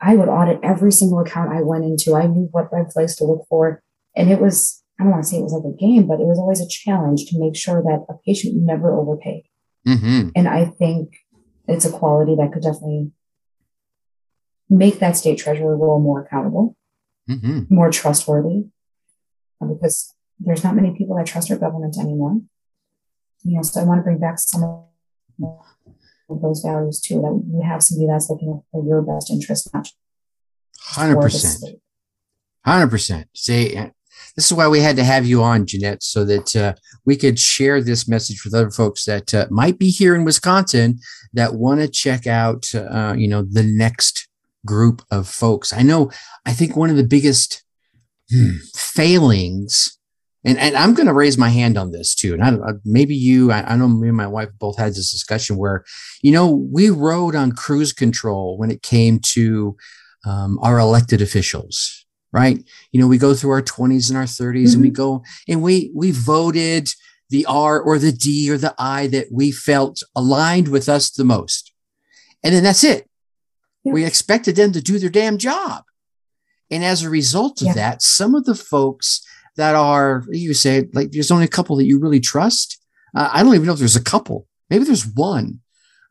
[0.00, 2.14] I would audit every single account I went into.
[2.14, 3.82] I knew what red flags to look for.
[4.14, 6.26] And it was I don't want to say it was like a game, but it
[6.26, 9.44] was always a challenge to make sure that a patient never overpaid.
[9.86, 10.30] Mm-hmm.
[10.34, 11.16] And I think
[11.68, 13.12] it's a quality that could definitely
[14.68, 16.76] make that state treasurer role more accountable,
[17.28, 17.72] mm-hmm.
[17.72, 18.66] more trustworthy,
[19.62, 22.40] uh, because there's not many people that trust our government anymore.
[23.44, 27.20] You know, so I want to bring back some of those values too.
[27.22, 29.88] That you have somebody that's looking for your best interest, not
[30.80, 31.76] hundred percent,
[32.64, 33.28] hundred percent.
[33.34, 33.92] Say
[34.36, 37.38] this is why we had to have you on, Jeanette, so that uh, we could
[37.38, 40.98] share this message with other folks that uh, might be here in Wisconsin
[41.32, 44.28] that want to check out, uh, you know, the next
[44.64, 45.72] group of folks.
[45.72, 46.10] I know,
[46.46, 47.62] I think one of the biggest
[48.30, 49.98] hmm, failings,
[50.44, 52.32] and, and I'm going to raise my hand on this too.
[52.32, 55.56] And I, maybe you, I, I know me and my wife both had this discussion
[55.56, 55.84] where,
[56.22, 59.76] you know, we rode on cruise control when it came to
[60.24, 62.62] um, our elected officials right?
[62.92, 64.72] You know, we go through our 20s and our 30s mm-hmm.
[64.74, 64.94] and we mm-hmm.
[64.94, 66.88] go and we we voted
[67.30, 71.24] the R or the D or the I that we felt aligned with us the
[71.24, 71.72] most.
[72.42, 73.08] And then that's it.
[73.84, 73.92] Yeah.
[73.92, 75.84] We expected them to do their damn job.
[76.70, 77.74] And as a result of yeah.
[77.74, 79.24] that, some of the folks
[79.56, 82.78] that are, you say, like, there's only a couple that you really trust.
[83.16, 84.46] Uh, I don't even know if there's a couple.
[84.70, 85.60] Maybe there's one,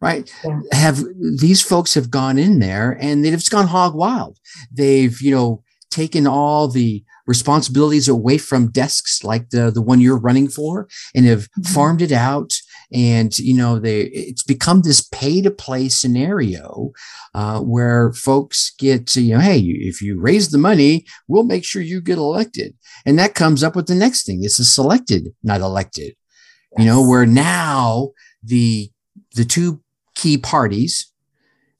[0.01, 0.31] right?
[0.43, 0.59] Yeah.
[0.71, 1.03] Have
[1.39, 4.39] these folks have gone in there and they've just gone hog wild.
[4.71, 5.63] They've, you know,
[5.97, 11.25] taken all the responsibilities away from desks like the the one you're running for and
[11.25, 11.73] have mm-hmm.
[11.73, 12.53] farmed it out
[12.93, 16.91] and you know they it's become this pay to play scenario
[17.33, 21.65] uh, where folks get to you know hey if you raise the money we'll make
[21.65, 25.29] sure you get elected and that comes up with the next thing it's a selected
[25.41, 26.79] not elected yes.
[26.79, 28.11] you know where now
[28.43, 28.91] the
[29.35, 29.81] the two
[30.13, 31.11] key parties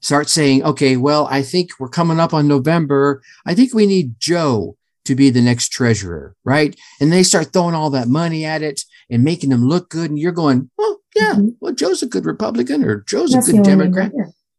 [0.00, 3.22] start saying, okay, well, I think we're coming up on November.
[3.46, 6.76] I think we need Joe to be the next treasurer, right?
[7.00, 10.10] And they start throwing all that money at it and making them look good.
[10.10, 11.48] And you're going, well, yeah, mm-hmm.
[11.60, 14.12] well, Joe's a good Republican or Joe's That's a good Democrat.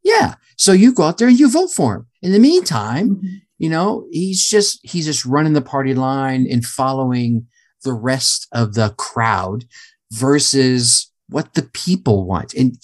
[0.03, 0.35] Yeah.
[0.57, 2.07] So you go out there and you vote for him.
[2.21, 3.35] In the meantime, mm-hmm.
[3.59, 7.45] you know, he's just, he's just running the party line and following
[7.83, 9.65] the rest of the crowd
[10.11, 12.53] versus what the people want.
[12.55, 12.75] And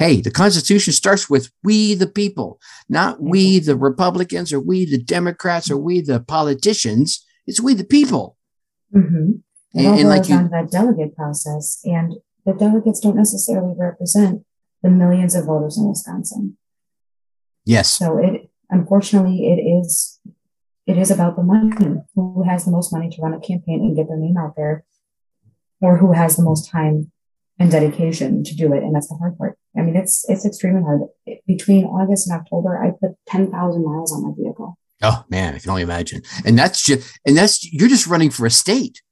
[0.00, 2.58] Hey, the Constitution starts with we the people,
[2.88, 7.22] not we the Republicans or we the Democrats or we the politicians.
[7.46, 8.38] It's we the people.
[8.96, 9.32] Mm-hmm.
[9.74, 12.14] It all and, like you, that delegate process, and
[12.46, 14.46] the delegates don't necessarily represent
[14.82, 16.56] the millions of voters in Wisconsin.
[17.66, 17.90] Yes.
[17.90, 20.18] So it unfortunately it is
[20.86, 22.00] it is about the money.
[22.14, 24.82] Who has the most money to run a campaign and get their name out there,
[25.82, 27.12] or who has the most time
[27.60, 28.82] and dedication to do it.
[28.82, 29.56] And that's the hard part.
[29.76, 31.02] I mean, it's it's extremely hard.
[31.46, 34.76] Between August and October, I put ten thousand miles on my vehicle.
[35.02, 36.22] Oh man, I can only imagine.
[36.44, 39.02] And that's just and that's you're just running for a state.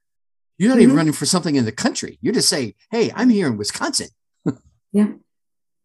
[0.56, 0.82] You're not mm-hmm.
[0.82, 2.18] even running for something in the country.
[2.20, 4.08] You're just saying, "Hey, I'm here in Wisconsin."
[4.92, 5.12] yeah.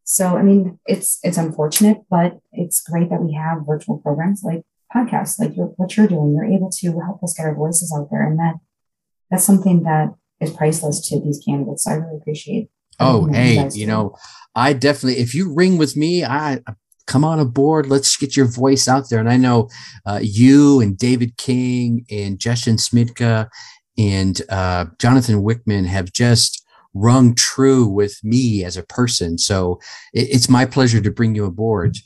[0.05, 4.63] So I mean, it's it's unfortunate, but it's great that we have virtual programs like
[4.95, 6.33] podcasts, like you're, what you're doing.
[6.33, 8.55] You're able to help us get our voices out there, and that
[9.29, 11.85] that's something that is priceless to these candidates.
[11.85, 12.69] So I really appreciate.
[12.99, 14.15] Oh, hey, you, you know,
[14.55, 16.59] I definitely, if you ring with me, I
[17.07, 17.87] come on aboard.
[17.87, 19.19] Let's get your voice out there.
[19.19, 19.69] And I know
[20.05, 23.49] uh, you and David King and Justin Schmidtka
[23.97, 26.63] and uh, Jonathan Wichmann have just
[26.93, 29.37] rung true with me as a person.
[29.37, 29.79] So
[30.13, 31.97] it, it's my pleasure to bring you aboard.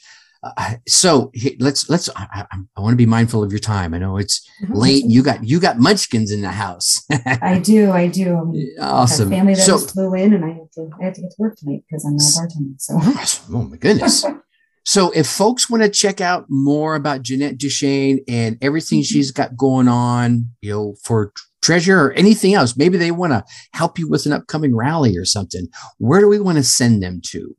[0.44, 2.10] Uh, so let's let's.
[2.16, 3.94] I, I, I want to be mindful of your time.
[3.94, 4.76] I know it's Mhm.
[4.76, 5.04] late.
[5.06, 7.04] You got you got munchkins in the house.
[7.42, 8.36] I do, I do.
[8.38, 9.30] I mean, I have awesome.
[9.30, 11.36] family that So just flew in, and I have to I have to get to
[11.40, 12.80] work tonight because I'm not bartending.
[12.80, 13.00] So
[13.56, 14.26] oh my goodness.
[14.90, 19.06] So if folks want to check out more about Jeanette Deschene and everything Mhm.
[19.06, 23.44] she's got going on, you know, for treasure or anything else, maybe they want to
[23.74, 25.68] help you with an upcoming rally or something.
[25.98, 27.54] Where do we want to send them to?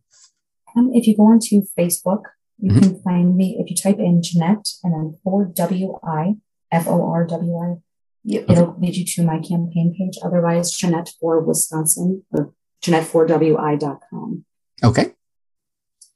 [0.74, 2.22] um, if you go onto Facebook,
[2.58, 2.82] you Mhm.
[2.82, 3.56] can find me.
[3.60, 6.36] If you type in Jeanette and then four W I
[6.72, 7.76] F O R W I,
[8.24, 10.18] you- it'll lead you to my campaign page.
[10.22, 12.52] Otherwise, Jeanette for Wisconsin or
[12.82, 14.44] Jeanette4WI.com.
[14.84, 15.12] Okay.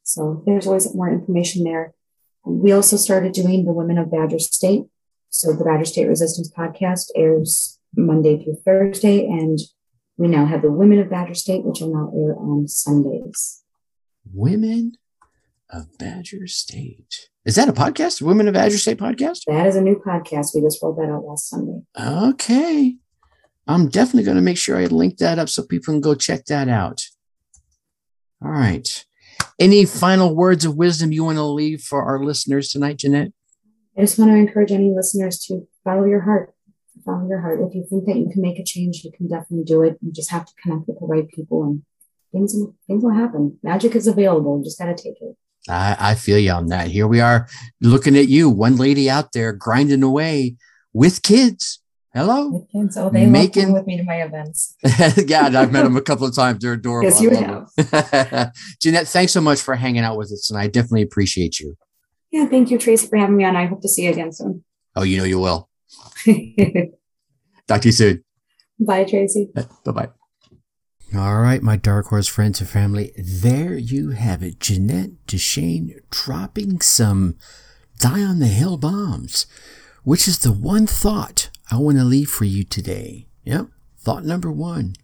[0.02, 1.94] So there's always more information there.
[2.44, 4.84] We also started doing the Women of Badger State.
[5.30, 9.58] So the Badger State Resistance podcast airs Monday through Thursday, and
[10.18, 13.62] we now have the Women of Badger State, which will now air on Sundays.
[14.32, 14.92] Women
[15.72, 17.30] of Badger State.
[17.44, 18.22] Is that a podcast?
[18.22, 19.40] Women of Badger State podcast?
[19.46, 20.54] That is a new podcast.
[20.54, 21.80] We just rolled that out last Sunday.
[21.98, 22.96] Okay.
[23.66, 26.44] I'm definitely going to make sure I link that up so people can go check
[26.46, 27.02] that out.
[28.44, 29.04] All right.
[29.58, 33.32] Any final words of wisdom you want to leave for our listeners tonight, Jeanette?
[33.96, 36.54] I just want to encourage any listeners to follow your heart.
[37.04, 37.60] Follow your heart.
[37.60, 39.98] If you think that you can make a change, you can definitely do it.
[40.00, 41.82] You just have to connect with the right people, and
[42.30, 42.54] things
[42.86, 43.58] things will happen.
[43.62, 44.58] Magic is available.
[44.58, 45.36] You just got to take it.
[45.68, 46.88] I, I feel you on that.
[46.88, 47.48] Here we are
[47.80, 50.56] looking at you, one lady out there grinding away
[50.92, 51.80] with kids.
[52.14, 52.48] Hello.
[52.50, 54.76] With kids, oh, they Making- love coming with me to my events.
[55.26, 56.62] yeah, I've met them a couple of times.
[56.62, 57.08] They're adorable.
[57.08, 57.66] Yes, you them.
[58.82, 61.76] Jeanette, thanks so much for hanging out with us, and I definitely appreciate you.
[62.30, 63.56] Yeah, thank you, Tracy, for having me on.
[63.56, 64.64] I hope to see you again soon.
[64.94, 65.70] Oh, you know you will.
[67.66, 68.24] Talk to you soon.
[68.78, 69.48] Bye, Tracy.
[69.54, 70.08] Bye bye.
[71.14, 74.58] All right, my Dark Horse friends and family, there you have it.
[74.60, 77.36] Jeanette Deschene dropping some
[77.98, 79.44] die on the hill bombs,
[80.04, 83.26] which is the one thought I want to leave for you today.
[83.44, 83.66] Yep,
[83.98, 84.94] thought number one.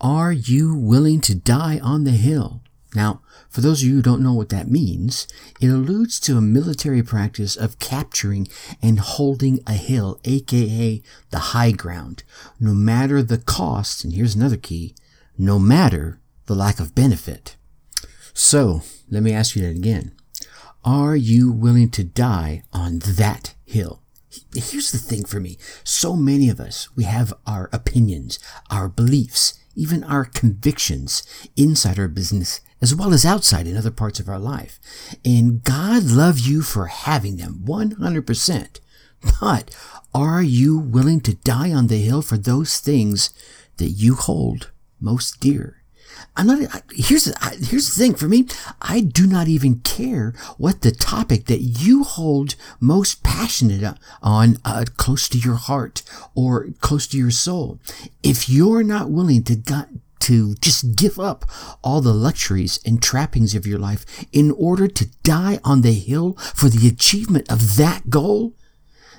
[0.00, 2.62] Are you willing to die on the hill?
[2.94, 3.20] Now,
[3.50, 5.26] for those of you who don't know what that means,
[5.60, 8.46] it alludes to a military practice of capturing
[8.80, 12.22] and holding a hill, aka the high ground,
[12.60, 14.94] no matter the cost, and here's another key,
[15.38, 17.56] no matter the lack of benefit.
[18.32, 20.12] So, let me ask you that again.
[20.84, 24.02] Are you willing to die on that hill?
[24.54, 25.56] Here's the thing for me.
[25.84, 28.38] So many of us, we have our opinions,
[28.70, 31.22] our beliefs, even our convictions
[31.56, 34.78] inside our business as well as outside in other parts of our life.
[35.24, 38.80] And God loves you for having them 100%.
[39.40, 39.74] But
[40.14, 43.30] are you willing to die on the hill for those things
[43.78, 44.70] that you hold
[45.00, 45.82] most dear?
[46.36, 46.62] I'm not.
[46.74, 48.46] I- Here's I- here's the thing for me.
[48.80, 54.84] I do not even care what the topic that you hold most passionate on, uh,
[54.96, 56.02] close to your heart
[56.34, 57.80] or close to your soul.
[58.22, 59.56] If you're not willing to
[60.20, 61.44] to just give up
[61.82, 66.32] all the luxuries and trappings of your life in order to die on the hill
[66.54, 68.54] for the achievement of that goal,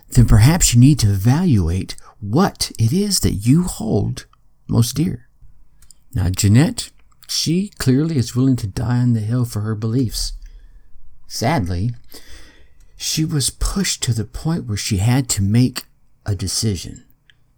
[0.09, 4.25] then perhaps you need to evaluate what it is that you hold
[4.67, 5.24] most dear.
[6.15, 6.91] Now, Jeanette,
[7.27, 10.31] she clearly is willing to die on the hill for her beliefs.
[11.27, 11.91] Sadly,
[12.95, 15.83] she was pushed to the point where she had to make
[16.25, 17.03] a decision.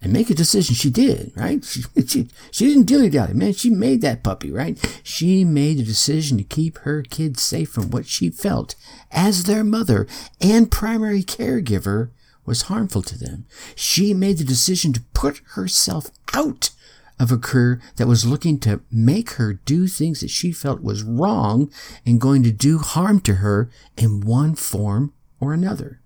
[0.02, 1.64] And make a decision she did, right?
[1.66, 3.54] She, she, she didn't dilly dally, man.
[3.54, 4.78] She made that puppy, right?
[5.04, 8.76] She made a decision to keep her kids safe from what she felt
[9.12, 10.08] as their mother
[10.42, 12.10] and primary caregiver
[12.46, 13.46] was harmful to them.
[13.76, 16.72] She made the decision to put herself out
[17.20, 21.04] of a career that was looking to make her do things that she felt was
[21.04, 21.72] wrong
[22.06, 26.00] and going to do harm to her in one form or another.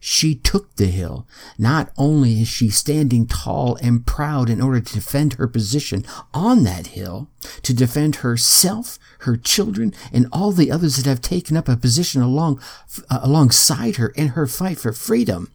[0.00, 1.26] She took the hill.
[1.58, 6.64] Not only is she standing tall and proud in order to defend her position on
[6.64, 7.28] that hill,
[7.62, 12.22] to defend herself, her children, and all the others that have taken up a position
[12.22, 12.60] along,
[13.10, 15.52] uh, alongside her in her fight for freedom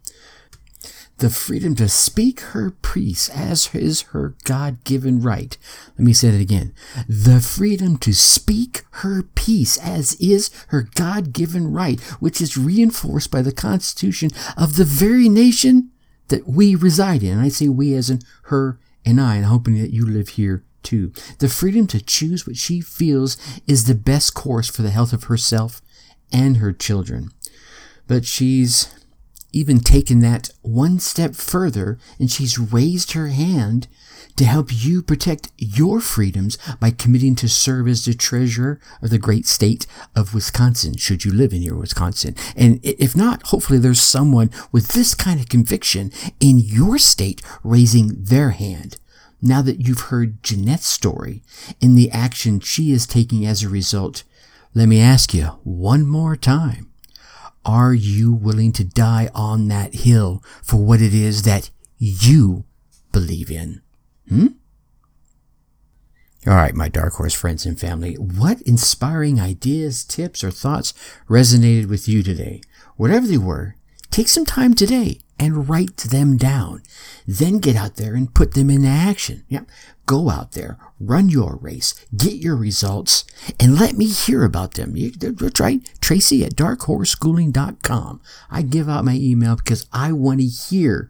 [1.17, 5.57] the freedom to speak her peace as is her God given right.
[5.97, 6.73] Let me say that again.
[7.07, 13.31] The freedom to speak her peace as is her God given right, which is reinforced
[13.31, 15.91] by the Constitution of the very nation
[16.29, 17.33] that we reside in.
[17.33, 20.63] And I say we as in her and I, and hoping that you live here
[20.81, 21.11] too.
[21.39, 23.37] The freedom to choose what she feels
[23.67, 25.81] is the best course for the health of herself
[26.31, 27.29] and her children.
[28.07, 28.93] But she's
[29.53, 33.87] even taken that one step further and she's raised her hand
[34.35, 39.19] to help you protect your freedoms by committing to serve as the treasurer of the
[39.19, 39.85] great state
[40.15, 42.35] of Wisconsin, should you live in your Wisconsin.
[42.55, 48.23] And if not, hopefully there's someone with this kind of conviction in your state raising
[48.23, 48.97] their hand.
[49.41, 51.43] Now that you've heard Jeanette's story
[51.81, 54.23] and the action she is taking as a result,
[54.73, 56.92] let me ask you one more time.
[57.65, 62.65] Are you willing to die on that hill for what it is that you
[63.11, 63.81] believe in?
[64.27, 64.47] Hmm?
[66.45, 70.93] All right, my dark horse friends and family, what inspiring ideas, tips, or thoughts
[71.29, 72.61] resonated with you today?
[72.97, 73.75] Whatever they were,
[74.11, 76.83] take some time today and write them down.
[77.27, 79.43] Then get out there and put them into action.
[79.49, 79.61] Yeah.
[80.05, 83.23] Go out there, run your race, get your results,
[83.57, 84.93] and let me hear about them.
[85.17, 85.79] That's right.
[86.01, 88.21] Tracy at darkhorseschooling.com.
[88.51, 91.09] I give out my email because I want to hear